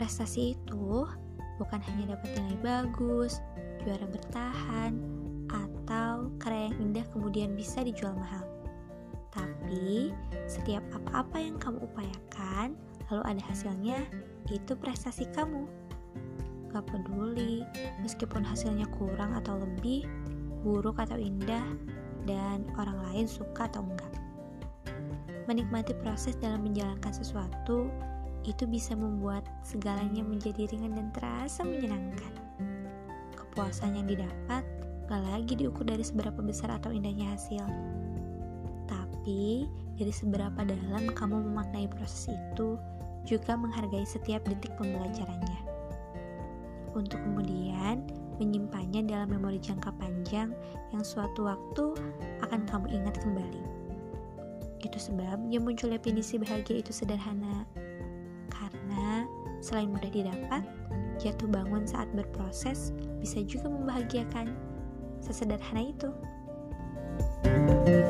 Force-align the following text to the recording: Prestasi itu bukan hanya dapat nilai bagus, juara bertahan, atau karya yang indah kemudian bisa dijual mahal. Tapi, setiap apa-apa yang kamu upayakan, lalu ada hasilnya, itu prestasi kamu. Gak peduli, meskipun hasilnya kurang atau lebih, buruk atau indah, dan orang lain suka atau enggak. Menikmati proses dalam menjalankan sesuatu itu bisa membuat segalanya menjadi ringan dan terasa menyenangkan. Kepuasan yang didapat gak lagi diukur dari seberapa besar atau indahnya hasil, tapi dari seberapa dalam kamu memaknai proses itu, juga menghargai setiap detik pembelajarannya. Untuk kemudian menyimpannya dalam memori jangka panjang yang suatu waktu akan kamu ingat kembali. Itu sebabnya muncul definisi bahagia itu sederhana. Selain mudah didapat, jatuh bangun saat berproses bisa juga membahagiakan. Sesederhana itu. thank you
Prestasi 0.00 0.56
itu 0.56 1.04
bukan 1.60 1.76
hanya 1.84 2.16
dapat 2.16 2.32
nilai 2.40 2.56
bagus, 2.64 3.44
juara 3.84 4.08
bertahan, 4.08 4.96
atau 5.52 6.32
karya 6.40 6.72
yang 6.72 6.88
indah 6.88 7.04
kemudian 7.12 7.52
bisa 7.52 7.84
dijual 7.84 8.16
mahal. 8.16 8.40
Tapi, 9.28 10.08
setiap 10.48 10.80
apa-apa 10.96 11.36
yang 11.36 11.60
kamu 11.60 11.84
upayakan, 11.84 12.80
lalu 13.12 13.22
ada 13.28 13.42
hasilnya, 13.44 14.00
itu 14.48 14.72
prestasi 14.72 15.28
kamu. 15.36 15.68
Gak 16.72 16.88
peduli, 16.88 17.60
meskipun 18.00 18.40
hasilnya 18.40 18.88
kurang 18.96 19.36
atau 19.36 19.60
lebih, 19.60 20.08
buruk 20.64 20.96
atau 20.96 21.20
indah, 21.20 21.76
dan 22.24 22.64
orang 22.80 22.96
lain 23.12 23.28
suka 23.28 23.68
atau 23.68 23.84
enggak. 23.84 24.16
Menikmati 25.44 25.92
proses 26.00 26.40
dalam 26.40 26.64
menjalankan 26.64 27.12
sesuatu 27.12 27.92
itu 28.44 28.64
bisa 28.64 28.96
membuat 28.96 29.44
segalanya 29.60 30.24
menjadi 30.24 30.68
ringan 30.70 30.96
dan 30.96 31.08
terasa 31.12 31.64
menyenangkan. 31.64 32.32
Kepuasan 33.36 33.98
yang 33.98 34.06
didapat 34.08 34.62
gak 35.10 35.22
lagi 35.26 35.58
diukur 35.58 35.84
dari 35.84 36.06
seberapa 36.06 36.38
besar 36.38 36.70
atau 36.78 36.94
indahnya 36.94 37.34
hasil, 37.34 37.66
tapi 38.86 39.66
dari 39.98 40.14
seberapa 40.14 40.64
dalam 40.64 41.12
kamu 41.12 41.50
memaknai 41.50 41.90
proses 41.92 42.32
itu, 42.32 42.80
juga 43.28 43.52
menghargai 43.58 44.06
setiap 44.08 44.40
detik 44.48 44.72
pembelajarannya. 44.80 45.60
Untuk 46.96 47.20
kemudian 47.20 48.02
menyimpannya 48.40 49.04
dalam 49.04 49.28
memori 49.28 49.60
jangka 49.60 49.92
panjang 50.00 50.56
yang 50.90 51.04
suatu 51.04 51.44
waktu 51.46 51.84
akan 52.40 52.64
kamu 52.64 52.86
ingat 52.90 53.20
kembali. 53.20 53.62
Itu 54.80 54.96
sebabnya 54.96 55.60
muncul 55.60 55.92
definisi 55.92 56.40
bahagia 56.40 56.80
itu 56.80 56.90
sederhana. 56.96 57.68
Selain 59.60 59.92
mudah 59.92 60.08
didapat, 60.08 60.64
jatuh 61.20 61.48
bangun 61.48 61.84
saat 61.84 62.08
berproses 62.16 62.96
bisa 63.20 63.44
juga 63.44 63.68
membahagiakan. 63.68 64.52
Sesederhana 65.20 65.92
itu. 65.92 66.08
thank 67.44 67.88
you 67.88 68.09